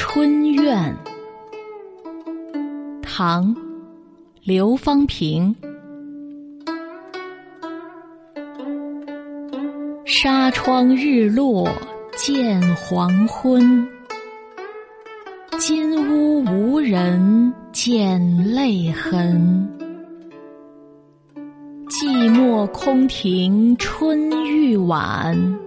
[0.00, 0.96] 春怨，
[3.02, 3.52] 唐·
[4.44, 5.52] 刘方平。
[10.06, 11.68] 纱窗日落
[12.16, 13.86] 见黄昏，
[15.58, 18.20] 金屋无人见
[18.54, 19.68] 泪痕。
[21.88, 25.58] 寂寞空庭春欲晚，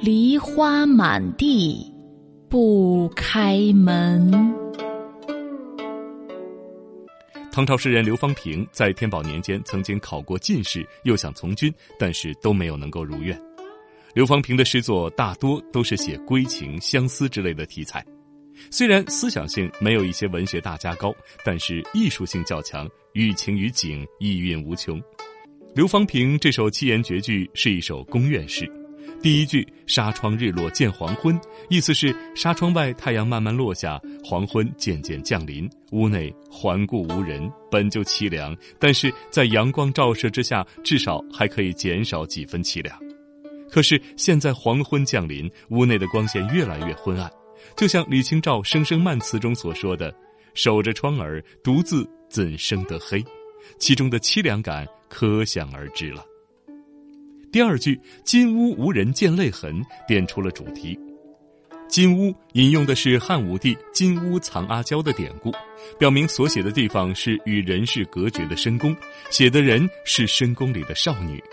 [0.00, 1.91] 梨花满地。
[2.52, 4.30] 不开门。
[7.50, 13.40] 唐朝诗人刘方平在天宝年间曾经考过进士，又想从军，但是都没有能够如愿。
[14.12, 18.04] 刘方平的诗作大多都是写归情、相思之类的题材，
[18.70, 21.10] 虽然思想性没有一些文学大家高，
[21.42, 25.02] 但是艺术性较强，寓情于景，意蕴无穷。
[25.74, 28.70] 刘方平这首七言绝句是一首宫怨诗。
[29.20, 31.38] 第一句“纱窗日落见黄昏”，
[31.70, 42.98] 意思是纱窗外太阳慢慢落下，黄昏渐渐降临，屋内环顾无人，本就凄凉，但是在阳光照射之下，至少还可以减少几分凄凉。
[43.70, 47.30] 可是现在黄昏降临，屋内的光线越来越昏暗，
[47.76, 50.12] 就像李清照《声声慢》词中所说的
[50.54, 53.24] ：“守着窗儿，独自怎生得黑？”
[53.78, 56.24] 其中的凄凉感可想而知了。
[57.52, 60.98] 第二句“金屋无人见泪痕”点出了主题。
[61.86, 65.52] 金屋引用的是汉武帝“金屋藏阿娇”的典故，
[65.98, 68.96] 表明所写的地方是与人世隔绝的深宫，
[69.28, 71.44] 写的人是深宫里的少女。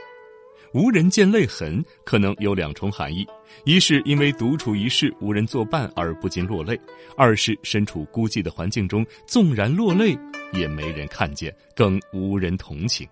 [0.74, 3.28] 无人见泪痕可能有两重含义：
[3.66, 6.78] 一是因为独处一室无人作伴而不禁落泪；
[7.18, 10.18] 二是身处孤寂的环境中，纵然落泪
[10.54, 13.06] 也没人看见，更无人同情。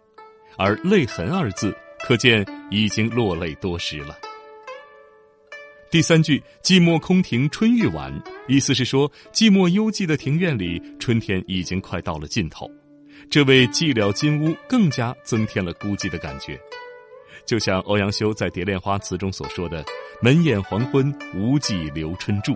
[0.58, 1.76] 而“泪痕”二字。
[2.00, 4.18] 可见已经落泪多时了。
[5.90, 8.14] 第三句“寂寞空庭春欲晚”，
[8.48, 12.70] 意思是说寂寞幽寂的庭院里，春天已经快到了尽头，
[13.30, 16.60] 这为寂寥金屋更加增添了孤寂的感觉。
[17.46, 19.84] 就像欧阳修在《蝶恋花》词中所说的
[20.22, 22.54] “门掩黄昏，无计留春住”，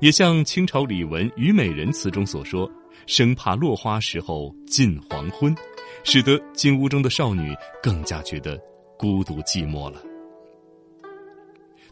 [0.00, 2.70] 也像清朝李玟《虞美人》词中所说
[3.06, 5.54] “生怕落花时候近黄昏”。
[6.02, 8.60] 使得金屋中的少女更加觉得
[9.04, 10.00] 孤独寂寞了。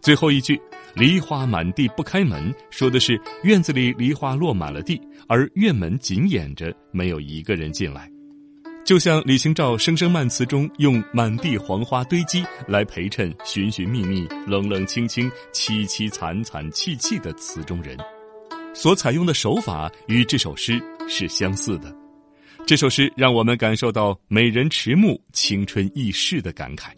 [0.00, 0.58] 最后一句
[0.96, 8.10] “梨花满地不开门”说的是院子里梨花落满了地，而院门紧掩着，没有一个人进来。
[8.82, 17.94] 就像李清照《声声慢》词中用“满地黄花堆积”来陪衬“寻寻觅觅、冷冷清清、凄凄惨惨戚戚”的词中人，
[18.72, 21.94] 所采用的手法与这首诗是相似的。
[22.64, 26.90] 这首诗让我们感受到美人迟暮、青春易逝的感慨。